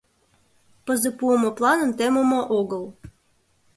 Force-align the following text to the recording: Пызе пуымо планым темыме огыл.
Пызе 0.85 1.09
пуымо 1.17 1.49
планым 1.57 1.91
темыме 1.97 2.41
огыл. 2.59 2.83